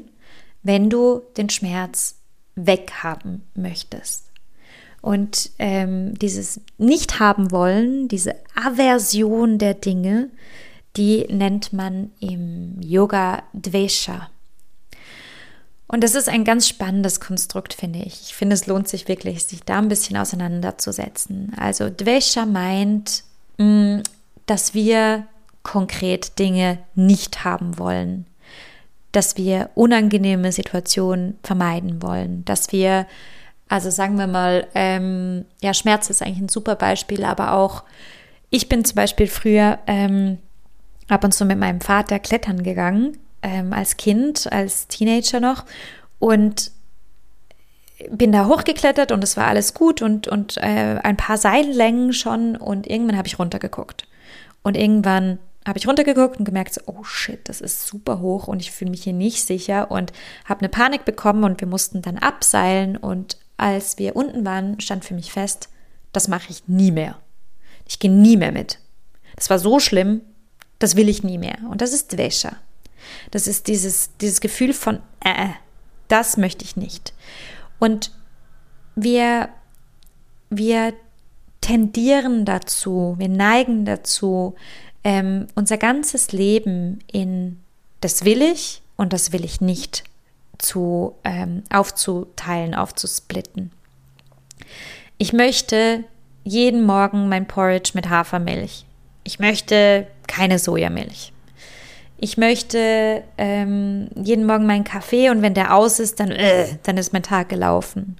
wenn 0.63 0.89
du 0.89 1.21
den 1.37 1.49
Schmerz 1.49 2.15
weghaben 2.55 3.43
möchtest. 3.53 4.31
Und 5.01 5.51
ähm, 5.59 6.15
dieses 6.15 6.61
Nicht-Haben 6.77 7.51
wollen, 7.51 8.07
diese 8.07 8.35
Aversion 8.55 9.57
der 9.57 9.73
Dinge, 9.73 10.29
die 10.95 11.25
nennt 11.29 11.71
man 11.71 12.11
im 12.19 12.81
Yoga 12.81 13.43
Dvesha. 13.53 14.29
Und 15.87 16.03
das 16.03 16.15
ist 16.15 16.27
ein 16.27 16.43
ganz 16.43 16.67
spannendes 16.67 17.19
Konstrukt, 17.19 17.73
finde 17.73 17.99
ich. 17.99 18.21
Ich 18.21 18.35
finde, 18.35 18.53
es 18.55 18.67
lohnt 18.67 18.87
sich 18.87 19.07
wirklich, 19.07 19.45
sich 19.45 19.63
da 19.63 19.77
ein 19.77 19.87
bisschen 19.87 20.17
auseinanderzusetzen. 20.17 21.53
Also 21.57 21.89
Dvesha 21.89 22.45
meint, 22.45 23.23
mm, 23.57 23.99
dass 24.45 24.73
wir 24.73 25.25
konkret 25.63 26.39
Dinge 26.39 26.79
nicht 26.95 27.45
haben 27.45 27.77
wollen, 27.77 28.25
dass 29.13 29.37
wir 29.37 29.69
unangenehme 29.75 30.51
Situationen 30.51 31.37
vermeiden 31.41 32.01
wollen, 32.01 32.43
dass 32.43 32.71
wir, 32.71 33.07
also 33.69 33.89
sagen 33.89 34.17
wir 34.17 34.27
mal, 34.27 34.67
ähm, 34.75 35.45
ja, 35.61 35.73
Schmerz 35.73 36.09
ist 36.09 36.21
eigentlich 36.21 36.41
ein 36.41 36.49
super 36.49 36.75
Beispiel, 36.75 37.23
aber 37.23 37.53
auch 37.53 37.83
ich 38.49 38.69
bin 38.69 38.83
zum 38.83 38.95
Beispiel 38.95 39.27
früher 39.27 39.79
ähm, 39.87 40.37
ab 41.07 41.23
und 41.23 41.33
zu 41.33 41.45
mit 41.45 41.57
meinem 41.57 41.81
Vater 41.81 42.19
klettern 42.19 42.63
gegangen 42.63 43.17
ähm, 43.41 43.73
als 43.73 43.97
Kind, 43.97 44.51
als 44.51 44.87
Teenager 44.87 45.39
noch 45.39 45.65
und 46.19 46.71
bin 48.09 48.31
da 48.31 48.47
hochgeklettert 48.47 49.11
und 49.11 49.23
es 49.23 49.37
war 49.37 49.47
alles 49.47 49.73
gut 49.73 50.01
und, 50.01 50.27
und 50.27 50.57
äh, 50.57 50.99
ein 51.03 51.17
paar 51.17 51.37
Seillängen 51.37 52.13
schon 52.13 52.55
und 52.55 52.87
irgendwann 52.87 53.17
habe 53.17 53.27
ich 53.27 53.39
runtergeguckt. 53.39 54.07
Und 54.61 54.77
irgendwann 54.77 55.39
habe 55.65 55.79
ich 55.79 55.87
runtergeguckt 55.87 56.37
und 56.37 56.45
gemerkt, 56.45 56.73
so, 56.73 56.81
oh 56.85 57.03
shit, 57.03 57.49
das 57.49 57.59
ist 57.59 57.87
super 57.87 58.19
hoch 58.19 58.47
und 58.47 58.61
ich 58.61 58.71
fühle 58.71 58.91
mich 58.91 59.03
hier 59.03 59.13
nicht 59.13 59.45
sicher 59.45 59.91
und 59.91 60.13
habe 60.45 60.61
eine 60.61 60.69
Panik 60.69 61.05
bekommen 61.05 61.43
und 61.43 61.59
wir 61.59 61.67
mussten 61.67 62.01
dann 62.01 62.17
abseilen 62.17 62.97
und 62.97 63.37
als 63.57 63.97
wir 63.97 64.15
unten 64.15 64.45
waren, 64.45 64.79
stand 64.79 65.03
für 65.03 65.15
mich 65.15 65.31
fest, 65.31 65.69
das 66.13 66.27
mache 66.27 66.51
ich 66.51 66.67
nie 66.67 66.91
mehr. 66.91 67.17
Ich 67.87 67.99
gehe 67.99 68.11
nie 68.11 68.37
mehr 68.37 68.51
mit. 68.51 68.79
Das 69.35 69.49
war 69.49 69.59
so 69.59 69.79
schlimm, 69.79 70.21
das 70.79 70.95
will 70.95 71.09
ich 71.09 71.23
nie 71.23 71.37
mehr. 71.37 71.57
Und 71.69 71.81
das 71.81 71.93
ist 71.93 72.13
Dvesha. 72.13 72.55
Das 73.31 73.47
ist 73.47 73.67
dieses, 73.67 74.15
dieses 74.17 74.41
Gefühl 74.41 74.73
von, 74.73 74.99
äh, 75.23 75.49
das 76.07 76.37
möchte 76.37 76.63
ich 76.63 76.75
nicht. 76.75 77.13
Und 77.79 78.11
wir, 78.95 79.49
wir 80.49 80.93
tendieren 81.61 82.45
dazu, 82.45 83.15
wir 83.17 83.29
neigen 83.29 83.85
dazu, 83.85 84.55
ähm, 85.03 85.47
unser 85.55 85.77
ganzes 85.77 86.31
Leben 86.31 86.99
in 87.11 87.59
das 88.01 88.25
will 88.25 88.41
ich 88.41 88.81
und 88.95 89.13
das 89.13 89.31
will 89.31 89.43
ich 89.43 89.61
nicht 89.61 90.03
zu 90.57 91.15
ähm, 91.23 91.63
aufzuteilen, 91.71 92.73
aufzusplitten. 92.73 93.71
Ich 95.17 95.33
möchte 95.33 96.03
jeden 96.43 96.83
Morgen 96.83 97.29
mein 97.29 97.47
Porridge 97.47 97.91
mit 97.93 98.09
Hafermilch. 98.09 98.85
Ich 99.23 99.39
möchte 99.39 100.07
keine 100.27 100.59
Sojamilch 100.59 101.33
ich 102.19 102.37
möchte 102.37 103.23
ähm, 103.37 104.09
jeden 104.15 104.45
Morgen 104.45 104.65
meinen 104.65 104.83
Kaffee 104.83 105.29
und 105.29 105.41
wenn 105.41 105.53
der 105.53 105.75
aus 105.75 105.99
ist, 105.99 106.19
dann, 106.19 106.31
äh, 106.31 106.77
dann 106.83 106.97
ist 106.97 107.13
mein 107.13 107.23
Tag 107.23 107.49
gelaufen. 107.49 108.17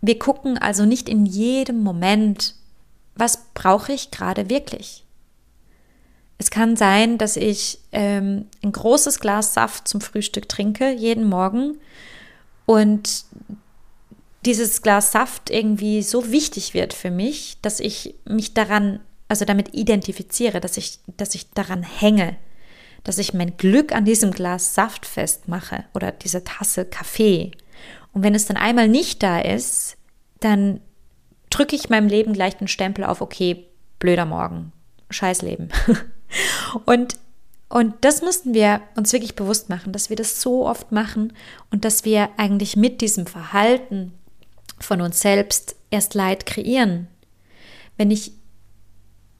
Wir 0.00 0.18
gucken 0.18 0.56
also 0.58 0.84
nicht 0.84 1.08
in 1.08 1.26
jedem 1.26 1.82
Moment, 1.82 2.54
was 3.14 3.44
brauche 3.54 3.92
ich 3.92 4.10
gerade 4.10 4.48
wirklich. 4.48 5.04
Es 6.38 6.50
kann 6.50 6.76
sein, 6.76 7.18
dass 7.18 7.36
ich 7.36 7.80
ähm, 7.92 8.46
ein 8.62 8.72
großes 8.72 9.20
Glas 9.20 9.54
Saft 9.54 9.88
zum 9.88 10.00
Frühstück 10.00 10.48
trinke, 10.48 10.92
jeden 10.92 11.28
Morgen, 11.28 11.78
und 12.66 13.24
dieses 14.44 14.82
Glas 14.82 15.12
Saft 15.12 15.50
irgendwie 15.50 16.02
so 16.02 16.30
wichtig 16.30 16.74
wird 16.74 16.92
für 16.92 17.10
mich, 17.10 17.56
dass 17.62 17.80
ich 17.80 18.14
mich 18.24 18.54
daran, 18.54 19.00
also 19.28 19.44
damit 19.44 19.74
identifiziere, 19.74 20.60
dass 20.60 20.76
ich, 20.76 20.98
dass 21.16 21.34
ich 21.34 21.50
daran 21.50 21.82
hänge, 21.82 22.36
dass 23.06 23.18
ich 23.18 23.32
mein 23.32 23.56
Glück 23.56 23.94
an 23.94 24.04
diesem 24.04 24.32
Glas 24.32 24.74
Saft 24.74 25.06
festmache 25.06 25.84
oder 25.94 26.10
diese 26.10 26.42
Tasse 26.42 26.84
Kaffee. 26.84 27.52
Und 28.12 28.24
wenn 28.24 28.34
es 28.34 28.46
dann 28.46 28.56
einmal 28.56 28.88
nicht 28.88 29.22
da 29.22 29.38
ist, 29.38 29.96
dann 30.40 30.80
drücke 31.50 31.76
ich 31.76 31.88
meinem 31.88 32.08
Leben 32.08 32.32
gleich 32.32 32.56
den 32.56 32.66
Stempel 32.66 33.04
auf, 33.04 33.20
okay, 33.20 33.68
blöder 34.00 34.26
Morgen, 34.26 34.72
scheiß 35.10 35.42
Leben. 35.42 35.68
und, 36.84 37.16
und 37.68 37.94
das 38.00 38.22
müssten 38.22 38.54
wir 38.54 38.80
uns 38.96 39.12
wirklich 39.12 39.36
bewusst 39.36 39.68
machen, 39.68 39.92
dass 39.92 40.10
wir 40.10 40.16
das 40.16 40.40
so 40.40 40.66
oft 40.66 40.90
machen 40.90 41.32
und 41.70 41.84
dass 41.84 42.04
wir 42.04 42.30
eigentlich 42.38 42.76
mit 42.76 43.00
diesem 43.00 43.28
Verhalten 43.28 44.14
von 44.80 45.00
uns 45.00 45.20
selbst 45.20 45.76
erst 45.92 46.14
Leid 46.14 46.44
kreieren. 46.44 47.06
Wenn 47.96 48.10
ich 48.10 48.32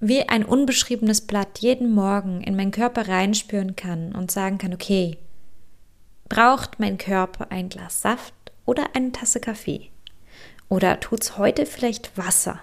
wie 0.01 0.29
ein 0.29 0.45
unbeschriebenes 0.45 1.23
Blatt 1.23 1.59
jeden 1.61 1.95
Morgen 1.95 2.43
in 2.43 2.57
meinen 2.57 2.71
Körper 2.71 3.09
reinspüren 3.09 3.77
kann 3.77 4.15
und 4.15 4.31
sagen 4.31 4.59
kann, 4.59 4.75
okay, 4.75 5.19
braucht 6.29 6.79
mein 6.79 6.99
Körper 6.99 7.51
ein 7.51 7.69
Glas 7.69 8.03
Saft 8.03 8.35
oder 8.65 8.95
eine 8.95 9.13
Tasse 9.13 9.41
Kaffee? 9.41 9.91
Oder 10.69 11.01
tut 11.01 11.23
es 11.23 11.39
heute 11.39 11.65
vielleicht 11.65 12.19
Wasser? 12.19 12.61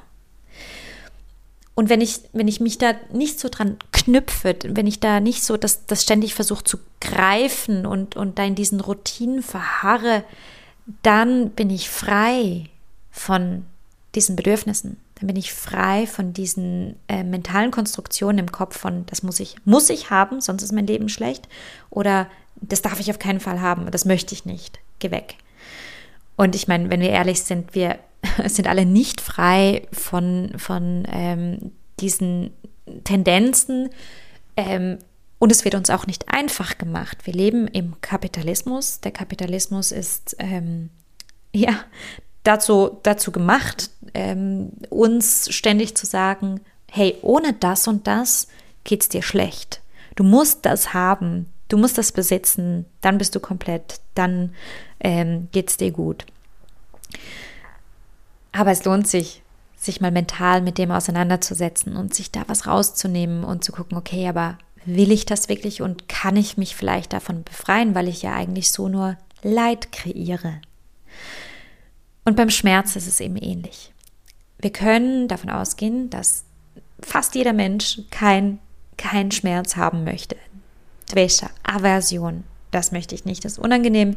Und 1.75 1.89
wenn 1.89 2.01
ich, 2.01 2.19
wenn 2.33 2.47
ich 2.47 2.59
mich 2.59 2.77
da 2.77 2.93
nicht 3.11 3.39
so 3.39 3.49
dran 3.49 3.77
knüpfe, 3.91 4.55
wenn 4.63 4.85
ich 4.85 4.99
da 4.99 5.19
nicht 5.19 5.43
so 5.43 5.57
das, 5.57 5.87
das 5.87 6.03
ständig 6.03 6.35
versuche 6.35 6.63
zu 6.63 6.77
greifen 7.01 7.87
und, 7.87 8.15
und 8.15 8.37
da 8.37 8.43
in 8.43 8.53
diesen 8.53 8.79
Routinen 8.79 9.41
verharre, 9.41 10.23
dann 11.01 11.49
bin 11.51 11.71
ich 11.71 11.89
frei 11.89 12.69
von 13.09 13.65
diesen 14.13 14.35
Bedürfnissen 14.35 14.97
dann 15.23 15.27
bin 15.27 15.37
ich 15.37 15.53
frei 15.53 16.05
von 16.05 16.33
diesen 16.33 16.97
äh, 17.07 17.23
mentalen 17.23 17.71
Konstruktionen 17.71 18.39
im 18.39 18.51
Kopf 18.51 18.77
von, 18.77 19.05
das 19.05 19.23
muss 19.23 19.39
ich, 19.39 19.55
muss 19.63 19.89
ich 19.89 20.09
haben, 20.09 20.41
sonst 20.41 20.63
ist 20.63 20.73
mein 20.73 20.85
Leben 20.85 21.07
schlecht. 21.07 21.47
Oder 21.89 22.27
das 22.55 22.81
darf 22.81 22.99
ich 22.99 23.09
auf 23.09 23.19
keinen 23.19 23.39
Fall 23.39 23.61
haben, 23.61 23.89
das 23.89 24.03
möchte 24.03 24.35
ich 24.35 24.43
nicht. 24.43 24.79
Geh 24.99 25.11
weg. 25.11 25.35
Und 26.35 26.55
ich 26.55 26.67
meine, 26.67 26.89
wenn 26.89 26.99
wir 26.99 27.09
ehrlich 27.09 27.41
sind, 27.41 27.73
wir 27.73 27.99
sind 28.47 28.67
alle 28.67 28.85
nicht 28.85 29.21
frei 29.21 29.87
von, 29.93 30.51
von 30.57 31.07
ähm, 31.09 31.71
diesen 32.01 32.51
Tendenzen. 33.05 33.91
Ähm, 34.57 34.97
und 35.39 35.53
es 35.53 35.63
wird 35.63 35.75
uns 35.75 35.89
auch 35.89 36.05
nicht 36.05 36.27
einfach 36.27 36.77
gemacht. 36.77 37.25
Wir 37.25 37.33
leben 37.33 37.69
im 37.69 38.01
Kapitalismus. 38.01 38.99
Der 38.99 39.11
Kapitalismus 39.11 39.93
ist 39.93 40.35
ähm, 40.39 40.89
ja 41.53 41.79
dazu, 42.43 42.99
dazu 43.03 43.31
gemacht, 43.31 43.89
ähm, 44.13 44.71
uns 44.89 45.47
ständig 45.53 45.95
zu 45.95 46.05
sagen, 46.05 46.61
hey, 46.89 47.17
ohne 47.21 47.53
das 47.53 47.87
und 47.87 48.07
das 48.07 48.47
geht 48.83 49.01
es 49.01 49.09
dir 49.09 49.23
schlecht. 49.23 49.81
Du 50.15 50.23
musst 50.23 50.65
das 50.65 50.93
haben, 50.93 51.47
du 51.69 51.77
musst 51.77 51.97
das 51.97 52.11
besitzen, 52.11 52.85
dann 53.01 53.17
bist 53.17 53.33
du 53.35 53.39
komplett, 53.39 53.99
dann 54.13 54.53
ähm, 54.99 55.47
es 55.53 55.77
dir 55.77 55.91
gut. 55.91 56.25
Aber 58.51 58.71
es 58.71 58.85
lohnt 58.85 59.07
sich, 59.07 59.41
sich 59.75 59.99
mal 59.99 60.11
mental 60.11 60.61
mit 60.61 60.77
dem 60.77 60.91
auseinanderzusetzen 60.91 61.95
und 61.95 62.13
sich 62.13 62.31
da 62.31 62.43
was 62.47 62.67
rauszunehmen 62.67 63.43
und 63.43 63.63
zu 63.63 63.71
gucken, 63.71 63.97
okay, 63.97 64.27
aber 64.27 64.57
will 64.85 65.11
ich 65.11 65.25
das 65.25 65.49
wirklich 65.49 65.81
und 65.81 66.07
kann 66.07 66.35
ich 66.35 66.57
mich 66.57 66.75
vielleicht 66.75 67.13
davon 67.13 67.43
befreien, 67.43 67.95
weil 67.95 68.07
ich 68.07 68.21
ja 68.21 68.33
eigentlich 68.33 68.71
so 68.71 68.87
nur 68.87 69.17
Leid 69.41 69.91
kreiere. 69.91 70.61
Und 72.25 72.35
beim 72.35 72.49
Schmerz 72.49 72.95
ist 72.95 73.07
es 73.07 73.19
eben 73.19 73.37
ähnlich. 73.37 73.91
Wir 74.59 74.71
können 74.71 75.27
davon 75.27 75.49
ausgehen, 75.49 76.09
dass 76.09 76.45
fast 77.01 77.35
jeder 77.35 77.53
Mensch 77.53 78.01
kein 78.11 78.59
keinen 78.97 79.31
Schmerz 79.31 79.75
haben 79.75 80.03
möchte. 80.03 80.37
Dvesha, 81.11 81.49
Aversion, 81.63 82.43
das 82.71 82.91
möchte 82.91 83.15
ich 83.15 83.25
nicht, 83.25 83.45
das 83.45 83.53
ist 83.53 83.59
unangenehm. 83.59 84.15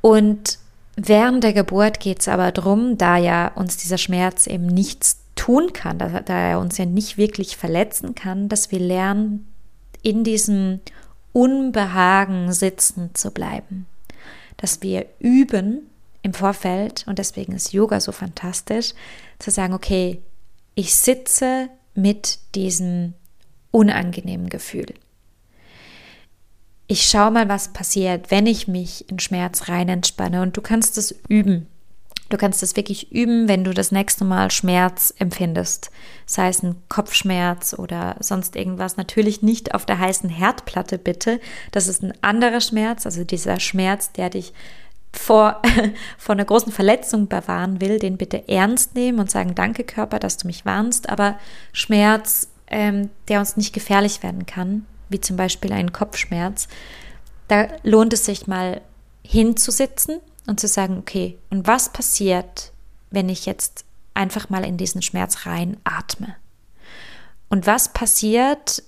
Und 0.00 0.58
während 0.96 1.44
der 1.44 1.52
Geburt 1.52 2.00
geht 2.00 2.20
es 2.20 2.28
aber 2.28 2.52
darum, 2.52 2.98
da 2.98 3.16
ja 3.16 3.48
uns 3.48 3.76
dieser 3.76 3.98
Schmerz 3.98 4.46
eben 4.46 4.66
nichts 4.66 5.20
tun 5.36 5.72
kann, 5.72 5.98
da, 5.98 6.20
da 6.20 6.34
er 6.34 6.60
uns 6.60 6.78
ja 6.78 6.86
nicht 6.86 7.16
wirklich 7.16 7.56
verletzen 7.56 8.14
kann, 8.14 8.48
dass 8.48 8.70
wir 8.70 8.78
lernen, 8.78 9.48
in 10.02 10.22
diesem 10.24 10.80
Unbehagen 11.32 12.52
sitzen 12.52 13.10
zu 13.14 13.30
bleiben. 13.30 13.86
Dass 14.56 14.82
wir 14.82 15.06
üben 15.18 15.90
im 16.24 16.32
Vorfeld, 16.32 17.04
und 17.06 17.18
deswegen 17.18 17.52
ist 17.52 17.74
Yoga 17.74 18.00
so 18.00 18.10
fantastisch, 18.10 18.94
zu 19.38 19.50
sagen, 19.50 19.74
okay, 19.74 20.22
ich 20.74 20.94
sitze 20.94 21.68
mit 21.94 22.38
diesem 22.54 23.12
unangenehmen 23.70 24.48
Gefühl. 24.48 24.86
Ich 26.86 27.04
schaue 27.04 27.30
mal, 27.30 27.48
was 27.48 27.74
passiert, 27.74 28.30
wenn 28.30 28.46
ich 28.46 28.66
mich 28.68 29.08
in 29.10 29.18
Schmerz 29.18 29.68
rein 29.68 29.88
entspanne. 29.88 30.40
Und 30.40 30.56
du 30.56 30.62
kannst 30.62 30.96
es 30.96 31.14
üben. 31.28 31.66
Du 32.30 32.38
kannst 32.38 32.62
es 32.62 32.74
wirklich 32.74 33.12
üben, 33.12 33.48
wenn 33.48 33.64
du 33.64 33.74
das 33.74 33.92
nächste 33.92 34.24
Mal 34.24 34.50
Schmerz 34.50 35.12
empfindest. 35.18 35.90
Sei 36.24 36.48
es 36.48 36.62
ein 36.62 36.76
Kopfschmerz 36.88 37.74
oder 37.78 38.16
sonst 38.20 38.56
irgendwas. 38.56 38.96
Natürlich 38.96 39.42
nicht 39.42 39.74
auf 39.74 39.84
der 39.84 39.98
heißen 39.98 40.30
Herdplatte, 40.30 40.98
bitte. 40.98 41.38
Das 41.70 41.86
ist 41.86 42.02
ein 42.02 42.14
anderer 42.22 42.62
Schmerz, 42.62 43.04
also 43.04 43.24
dieser 43.24 43.60
Schmerz, 43.60 44.10
der 44.12 44.30
dich 44.30 44.54
vor, 45.14 45.62
vor 46.18 46.34
einer 46.34 46.44
großen 46.44 46.72
Verletzung 46.72 47.28
bewahren 47.28 47.80
will, 47.80 47.98
den 47.98 48.16
bitte 48.16 48.48
ernst 48.48 48.94
nehmen 48.94 49.20
und 49.20 49.30
sagen, 49.30 49.54
danke 49.54 49.84
Körper, 49.84 50.18
dass 50.18 50.36
du 50.36 50.46
mich 50.46 50.66
warnst. 50.66 51.08
Aber 51.08 51.38
Schmerz, 51.72 52.48
ähm, 52.66 53.10
der 53.28 53.40
uns 53.40 53.56
nicht 53.56 53.72
gefährlich 53.72 54.22
werden 54.22 54.46
kann, 54.46 54.86
wie 55.08 55.20
zum 55.20 55.36
Beispiel 55.36 55.72
ein 55.72 55.92
Kopfschmerz, 55.92 56.68
da 57.48 57.68
lohnt 57.82 58.12
es 58.12 58.24
sich 58.24 58.46
mal 58.46 58.80
hinzusitzen 59.22 60.20
und 60.46 60.60
zu 60.60 60.68
sagen, 60.68 60.98
okay, 60.98 61.38
und 61.50 61.66
was 61.66 61.90
passiert, 61.90 62.72
wenn 63.10 63.28
ich 63.28 63.46
jetzt 63.46 63.84
einfach 64.14 64.50
mal 64.50 64.64
in 64.64 64.76
diesen 64.76 65.02
Schmerz 65.02 65.46
rein 65.46 65.76
atme? 65.84 66.36
Und 67.48 67.66
was 67.66 67.92
passiert, 67.92 68.82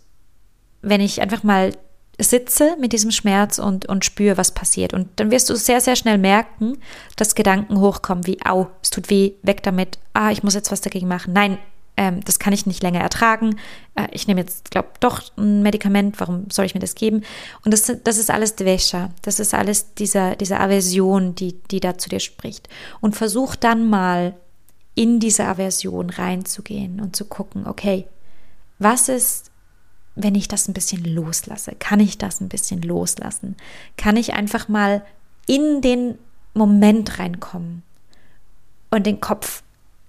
wenn 0.83 1.01
ich 1.01 1.21
einfach 1.21 1.43
mal 1.43 1.73
sitze 2.19 2.77
mit 2.81 2.93
diesem 2.93 3.11
Schmerz 3.11 3.59
und, 3.59 3.87
und 3.87 4.05
spüre, 4.05 4.37
was 4.37 4.53
passiert. 4.53 4.95
Und 4.95 5.09
dann 5.17 5.31
wirst 5.31 5.51
du 5.51 5.57
sehr, 5.57 5.81
sehr 5.81 5.97
schnell 5.97 6.19
merken, 6.19 6.79
dass 7.17 7.35
Gedanken 7.35 7.79
hochkommen 7.81 8.27
wie, 8.27 8.39
au, 8.45 8.69
es 8.83 8.91
tut 8.91 9.11
weh, 9.11 9.33
weg 9.43 9.63
damit, 9.63 9.99
ah, 10.15 10.31
ich 10.31 10.43
muss 10.43 10.55
jetzt 10.55 10.73
was 10.73 10.81
dagegen 10.81 11.09
machen. 11.09 11.35
Nein, 11.35 11.59
ähm, 11.97 12.21
das 12.25 12.39
kann 12.39 12.53
ich 12.53 12.67
nicht 12.67 12.83
länger 12.83 13.01
ertragen. 13.01 13.57
Äh, 13.95 14.09
ich 14.13 14.27
nehme 14.29 14.41
jetzt, 14.41 14.71
glaube 14.71 14.89
doch 15.01 15.23
ein 15.37 15.63
Medikament, 15.63 16.19
warum 16.21 16.51
soll 16.51 16.65
ich 16.65 16.75
mir 16.75 16.81
das 16.81 16.95
geben? 16.95 17.23
Und 17.65 17.73
das, 17.73 17.93
das 18.05 18.19
ist 18.19 18.31
alles 18.31 18.57
Dvesha, 18.57 19.11
das 19.23 19.41
ist 19.41 19.55
alles 19.55 19.95
dieser, 19.95 20.37
diese 20.37 20.61
Aversion, 20.61 21.35
die, 21.35 21.61
die 21.71 21.81
da 21.81 21.99
zu 21.99 22.09
dir 22.09 22.21
spricht. 22.21 22.69
Und 23.01 23.17
versuch 23.17 23.57
dann 23.57 23.89
mal 23.89 24.35
in 24.95 25.21
diese 25.21 25.45
Aversion 25.45 26.11
reinzugehen 26.11 27.01
und 27.01 27.17
zu 27.17 27.27
gucken, 27.27 27.67
okay, 27.67 28.07
was 28.79 29.09
ist 29.09 29.51
wenn 30.17 30.35
ich 30.35 30.49
das 30.49 30.67
ein 30.67 30.73
bisschen 30.73 31.05
loslasse? 31.05 31.73
Kann 31.79 32.01
ich 32.01 32.19
das 32.19 32.41
ein 32.41 32.49
bisschen 32.49 32.83
loslassen? 32.83 33.57
Kann 33.97 34.17
ich 34.17 34.33
einfach 34.33 34.69
mal 34.69 35.05
in 35.47 35.83
den 35.83 36.19
Moment 36.55 37.19
reinkommen 37.19 37.83
und 38.91 39.07
den 39.07 39.21
Kopf, 39.21 39.63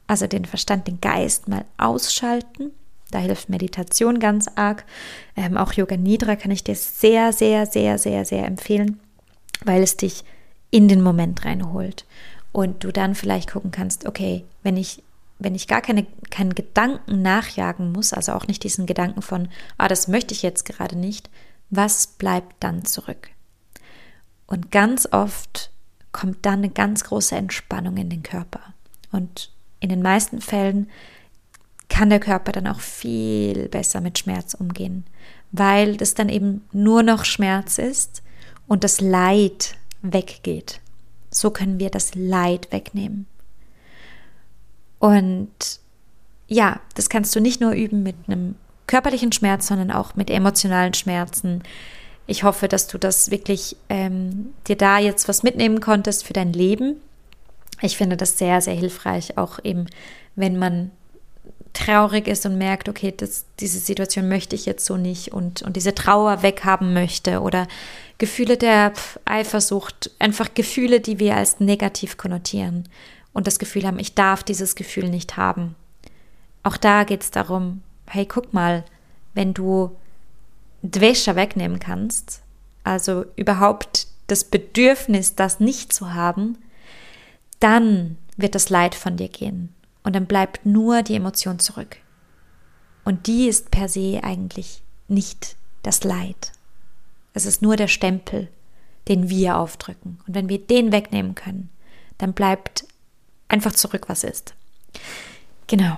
also 0.07 0.25
den 0.25 0.45
Verstand, 0.45 0.87
den 0.87 1.01
Geist 1.01 1.47
mal 1.47 1.65
ausschalten? 1.77 2.71
Da 3.11 3.19
hilft 3.19 3.49
Meditation 3.49 4.19
ganz 4.19 4.47
arg. 4.55 4.85
Ähm, 5.35 5.57
auch 5.57 5.73
Yoga 5.73 5.97
Nidra 5.97 6.35
kann 6.35 6.51
ich 6.51 6.63
dir 6.63 6.75
sehr, 6.75 7.31
sehr, 7.31 7.65
sehr, 7.65 7.97
sehr, 7.97 8.25
sehr 8.25 8.45
empfehlen, 8.45 8.99
weil 9.63 9.83
es 9.83 9.97
dich 9.97 10.23
in 10.71 10.87
den 10.87 11.01
Moment 11.01 11.45
reinholt. 11.45 12.05
Und 12.53 12.83
du 12.83 12.91
dann 12.91 13.13
vielleicht 13.13 13.51
gucken 13.51 13.71
kannst, 13.71 14.07
okay, 14.07 14.43
wenn 14.63 14.77
ich 14.77 15.03
wenn 15.39 15.55
ich 15.55 15.67
gar 15.67 15.81
keine, 15.81 16.05
keinen 16.29 16.55
Gedanken 16.55 17.21
nachjagen 17.21 17.91
muss, 17.91 18.13
also 18.13 18.33
auch 18.33 18.47
nicht 18.47 18.63
diesen 18.63 18.85
Gedanken 18.85 19.21
von, 19.21 19.49
ah, 19.77 19.87
das 19.87 20.07
möchte 20.07 20.33
ich 20.33 20.41
jetzt 20.41 20.65
gerade 20.65 20.97
nicht, 20.97 21.29
was 21.69 22.07
bleibt 22.07 22.55
dann 22.59 22.85
zurück? 22.85 23.29
Und 24.47 24.71
ganz 24.71 25.07
oft 25.11 25.71
kommt 26.11 26.45
dann 26.45 26.59
eine 26.59 26.69
ganz 26.69 27.03
große 27.03 27.35
Entspannung 27.35 27.97
in 27.97 28.09
den 28.09 28.23
Körper. 28.23 28.73
Und 29.11 29.51
in 29.79 29.89
den 29.89 30.01
meisten 30.01 30.41
Fällen 30.41 30.89
kann 31.89 32.09
der 32.09 32.19
Körper 32.19 32.51
dann 32.51 32.67
auch 32.67 32.79
viel 32.79 33.69
besser 33.69 34.01
mit 34.01 34.17
Schmerz 34.17 34.53
umgehen, 34.53 35.05
weil 35.51 35.97
das 35.97 36.15
dann 36.15 36.29
eben 36.29 36.65
nur 36.71 37.03
noch 37.03 37.25
Schmerz 37.25 37.77
ist 37.77 38.23
und 38.67 38.83
das 38.83 38.99
Leid 38.99 39.75
weggeht. 40.01 40.81
So 41.29 41.51
können 41.51 41.79
wir 41.79 41.89
das 41.89 42.15
Leid 42.15 42.71
wegnehmen. 42.71 43.27
Und 45.07 45.79
ja, 46.49 46.81
das 46.95 47.07
kannst 47.07 47.33
du 47.33 47.39
nicht 47.39 47.61
nur 47.61 47.71
üben 47.71 48.03
mit 48.03 48.15
einem 48.27 48.55
körperlichen 48.87 49.31
Schmerz, 49.31 49.67
sondern 49.67 49.89
auch 49.89 50.15
mit 50.15 50.29
emotionalen 50.29 50.93
Schmerzen. 50.93 51.63
Ich 52.25 52.43
hoffe, 52.43 52.67
dass 52.67 52.87
du 52.87 52.97
das 52.97 53.31
wirklich 53.31 53.77
ähm, 53.87 54.53
dir 54.67 54.75
da 54.75 54.99
jetzt 54.99 55.29
was 55.29 55.43
mitnehmen 55.43 55.79
konntest 55.79 56.25
für 56.25 56.33
dein 56.33 56.51
Leben. 56.51 56.97
Ich 57.81 57.95
finde 57.95 58.17
das 58.17 58.37
sehr, 58.37 58.59
sehr 58.59 58.73
hilfreich, 58.73 59.37
auch 59.37 59.59
eben, 59.63 59.85
wenn 60.35 60.59
man 60.59 60.91
traurig 61.71 62.27
ist 62.27 62.45
und 62.45 62.57
merkt, 62.57 62.89
okay, 62.89 63.13
das, 63.15 63.45
diese 63.61 63.79
Situation 63.79 64.27
möchte 64.27 64.57
ich 64.57 64.65
jetzt 64.65 64.85
so 64.85 64.97
nicht 64.97 65.31
und, 65.31 65.61
und 65.61 65.77
diese 65.77 65.95
Trauer 65.95 66.43
weghaben 66.43 66.91
möchte 66.91 67.39
oder 67.39 67.65
Gefühle 68.17 68.57
der 68.57 68.91
Eifersucht, 69.23 70.11
einfach 70.19 70.53
Gefühle, 70.53 70.99
die 70.99 71.19
wir 71.19 71.37
als 71.37 71.61
negativ 71.61 72.17
konnotieren 72.17 72.89
und 73.37 73.45
das 73.45 73.59
Gefühl 73.59 73.85
haben, 73.85 73.99
ich 73.99 74.15
darf 74.15 74.41
dieses 74.41 74.73
Gefühl 74.73 75.09
nicht 75.09 75.37
haben. 75.37 75.75
Auch 76.63 76.75
da 76.75 77.03
geht 77.03 77.21
es 77.21 77.29
darum, 77.29 77.83
hey, 78.07 78.25
guck 78.25 78.51
mal, 78.51 78.83
wenn 79.35 79.53
du 79.53 79.95
Dvesha 80.81 81.35
wegnehmen 81.35 81.77
kannst, 81.77 82.41
also 82.83 83.25
überhaupt 83.35 84.07
das 84.25 84.43
Bedürfnis, 84.43 85.35
das 85.35 85.59
nicht 85.59 85.93
zu 85.93 86.15
haben, 86.15 86.57
dann 87.59 88.17
wird 88.37 88.55
das 88.55 88.71
Leid 88.71 88.95
von 88.95 89.17
dir 89.17 89.29
gehen 89.29 89.71
und 90.01 90.15
dann 90.15 90.25
bleibt 90.25 90.65
nur 90.65 91.03
die 91.03 91.13
Emotion 91.13 91.59
zurück. 91.59 91.97
Und 93.05 93.27
die 93.27 93.47
ist 93.47 93.69
per 93.69 93.87
se 93.87 94.21
eigentlich 94.23 94.81
nicht 95.07 95.57
das 95.83 96.03
Leid. 96.03 96.53
Es 97.35 97.45
ist 97.45 97.61
nur 97.61 97.75
der 97.75 97.87
Stempel, 97.87 98.47
den 99.07 99.29
wir 99.29 99.57
aufdrücken. 99.57 100.21
Und 100.25 100.33
wenn 100.33 100.49
wir 100.49 100.57
den 100.57 100.91
wegnehmen 100.91 101.35
können, 101.35 101.69
dann 102.17 102.33
bleibt 102.33 102.87
einfach 103.47 103.73
zurück, 103.73 104.05
was 104.07 104.23
ist. 104.23 104.53
Genau. 105.67 105.97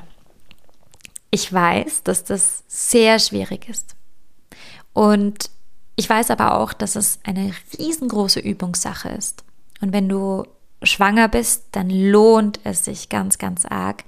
Ich 1.32 1.52
weiß, 1.52 2.04
dass 2.04 2.24
das 2.24 2.64
sehr 2.68 3.20
schwierig 3.20 3.70
ist. 3.70 3.96
Und 4.94 5.50
ich 5.96 6.10
weiß 6.10 6.32
aber 6.32 6.58
auch, 6.58 6.74
dass 6.74 6.96
es 6.96 7.20
eine 7.24 7.52
riesengroße 7.78 8.40
Übungssache 8.40 9.10
ist. 9.10 9.44
Und 9.82 9.94
wenn 9.94 10.10
du 10.10 10.46
schwanger 10.82 11.28
bist, 11.28 11.66
dann 11.72 11.90
lohnt 11.90 12.60
es 12.64 12.86
sich 12.86 13.10
ganz, 13.10 13.38
ganz 13.38 13.66
arg, 13.66 14.04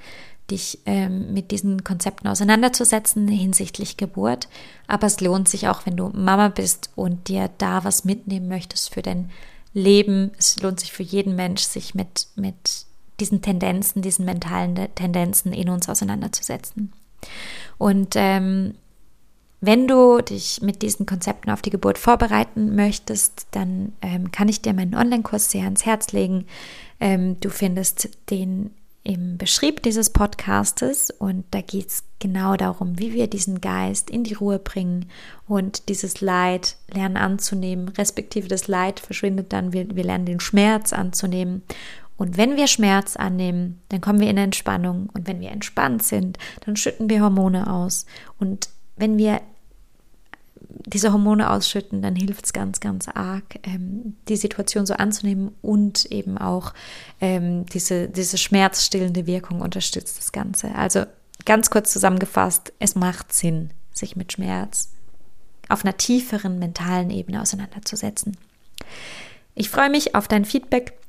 dich 0.49 0.79
ähm, 0.85 1.33
mit 1.33 1.51
diesen 1.51 1.83
Konzepten 1.83 2.27
auseinanderzusetzen 2.27 3.27
hinsichtlich 3.27 3.97
Geburt. 3.97 4.47
Aber 4.87 5.07
es 5.07 5.21
lohnt 5.21 5.47
sich 5.47 5.67
auch, 5.67 5.85
wenn 5.85 5.97
du 5.97 6.09
Mama 6.09 6.49
bist 6.49 6.89
und 6.95 7.27
dir 7.27 7.49
da 7.57 7.83
was 7.83 8.05
mitnehmen 8.05 8.47
möchtest 8.47 8.93
für 8.93 9.01
dein 9.01 9.29
Leben. 9.73 10.31
Es 10.37 10.59
lohnt 10.61 10.79
sich 10.79 10.91
für 10.91 11.03
jeden 11.03 11.35
Mensch, 11.35 11.61
sich 11.63 11.95
mit, 11.95 12.27
mit 12.35 12.85
diesen 13.21 13.41
Tendenzen, 13.41 14.01
diesen 14.01 14.25
mentalen 14.25 14.75
Tendenzen 14.95 15.53
in 15.53 15.69
uns 15.69 15.87
auseinanderzusetzen. 15.87 16.91
Und 17.77 18.15
ähm, 18.15 18.73
wenn 19.61 19.87
du 19.87 20.21
dich 20.21 20.61
mit 20.63 20.81
diesen 20.81 21.05
Konzepten 21.05 21.51
auf 21.51 21.61
die 21.61 21.69
Geburt 21.69 21.99
vorbereiten 21.99 22.75
möchtest, 22.75 23.47
dann 23.51 23.93
ähm, 24.01 24.31
kann 24.31 24.49
ich 24.49 24.61
dir 24.61 24.73
meinen 24.73 24.95
Online-Kurs 24.95 25.51
sehr 25.51 25.65
ans 25.65 25.85
Herz 25.85 26.11
legen. 26.11 26.47
Ähm, 26.99 27.39
du 27.39 27.49
findest 27.49 28.09
den 28.31 28.71
im 29.03 29.37
Beschrieb 29.37 29.81
dieses 29.81 30.11
Podcastes 30.11 31.09
und 31.09 31.45
da 31.51 31.61
geht 31.61 31.87
es 31.87 32.03
genau 32.19 32.55
darum, 32.55 32.99
wie 32.99 33.13
wir 33.13 33.25
diesen 33.25 33.59
Geist 33.59 34.11
in 34.11 34.23
die 34.23 34.35
Ruhe 34.35 34.59
bringen 34.59 35.07
und 35.47 35.89
dieses 35.89 36.21
Leid 36.21 36.75
lernen 36.87 37.17
anzunehmen, 37.17 37.89
respektive 37.89 38.47
das 38.47 38.67
Leid 38.67 38.99
verschwindet 38.99 39.53
dann, 39.53 39.73
wir, 39.73 39.95
wir 39.95 40.03
lernen 40.03 40.27
den 40.27 40.39
Schmerz 40.39 40.93
anzunehmen 40.93 41.63
und 42.21 42.37
wenn 42.37 42.55
wir 42.55 42.67
Schmerz 42.67 43.15
annehmen, 43.15 43.81
dann 43.89 43.99
kommen 43.99 44.19
wir 44.19 44.29
in 44.29 44.37
Entspannung. 44.37 45.09
Und 45.11 45.25
wenn 45.25 45.39
wir 45.39 45.49
entspannt 45.49 46.03
sind, 46.03 46.37
dann 46.63 46.75
schütten 46.75 47.09
wir 47.09 47.23
Hormone 47.23 47.65
aus. 47.65 48.05
Und 48.37 48.69
wenn 48.95 49.17
wir 49.17 49.41
diese 50.85 51.11
Hormone 51.11 51.49
ausschütten, 51.49 52.03
dann 52.03 52.15
hilft 52.15 52.45
es 52.45 52.53
ganz, 52.53 52.79
ganz 52.79 53.07
arg, 53.07 53.57
ähm, 53.63 54.17
die 54.29 54.35
Situation 54.35 54.85
so 54.85 54.93
anzunehmen 54.93 55.55
und 55.63 56.05
eben 56.11 56.37
auch 56.37 56.75
ähm, 57.21 57.65
diese, 57.65 58.07
diese 58.07 58.37
schmerzstillende 58.37 59.25
Wirkung 59.25 59.59
unterstützt 59.59 60.19
das 60.19 60.31
Ganze. 60.31 60.75
Also 60.75 61.05
ganz 61.45 61.71
kurz 61.71 61.91
zusammengefasst, 61.91 62.71
es 62.77 62.93
macht 62.93 63.33
Sinn, 63.33 63.71
sich 63.93 64.15
mit 64.15 64.31
Schmerz 64.31 64.91
auf 65.69 65.83
einer 65.83 65.97
tieferen 65.97 66.59
mentalen 66.59 67.09
Ebene 67.09 67.41
auseinanderzusetzen. 67.41 68.37
Ich 69.55 69.71
freue 69.71 69.89
mich 69.89 70.13
auf 70.13 70.27
dein 70.27 70.45
Feedback 70.45 71.00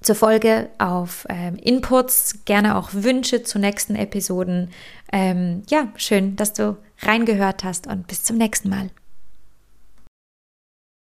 zur 0.00 0.14
Folge, 0.14 0.68
auf 0.78 1.26
ähm, 1.28 1.56
Inputs, 1.56 2.44
gerne 2.44 2.76
auch 2.76 2.90
Wünsche 2.92 3.42
zu 3.42 3.58
nächsten 3.58 3.96
Episoden. 3.96 4.70
Ähm, 5.12 5.62
ja, 5.68 5.88
schön, 5.96 6.36
dass 6.36 6.52
du 6.52 6.76
reingehört 7.00 7.64
hast 7.64 7.86
und 7.86 8.06
bis 8.06 8.22
zum 8.22 8.36
nächsten 8.36 8.68
Mal. 8.68 8.90